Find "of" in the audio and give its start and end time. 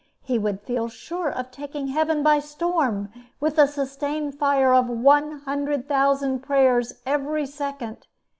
1.29-1.51, 4.73-4.89